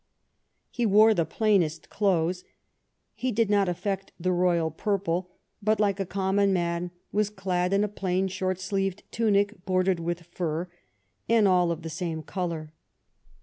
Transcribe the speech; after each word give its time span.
He 0.71 0.83
wore 0.87 1.13
the 1.13 1.25
plainest 1.27 1.91
clothes. 1.91 2.43
He 3.13 3.31
did 3.31 3.51
not 3.51 3.69
affect 3.69 4.13
the 4.19 4.31
royal 4.31 4.71
purple, 4.71 5.29
but, 5.61 5.79
like 5.79 5.99
a 5.99 6.07
common 6.07 6.51
man, 6.51 6.89
was 7.11 7.29
clad 7.29 7.71
in 7.71 7.83
a 7.83 7.87
plain 7.87 8.27
short 8.27 8.59
sleeved 8.59 9.03
tunic 9.11 9.63
bordered 9.63 9.99
with 9.99 10.21
fur, 10.25 10.69
and 11.29 11.47
all 11.47 11.69
of 11.69 11.83
the 11.83 11.89
same 11.91 12.23
colour. 12.23 12.73